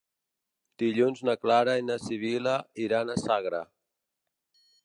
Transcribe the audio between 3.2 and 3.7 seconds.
Sagra.